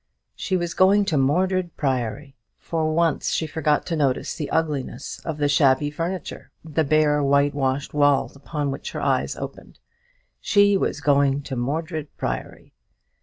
[0.35, 2.35] She was going to Mordred Priory.
[2.57, 7.93] For once she forgot to notice the ugliness of the shabby furniture, the bare whitewashed
[7.93, 9.77] walls upon which her eyes opened.
[10.39, 12.73] She was going to Mordred Priory.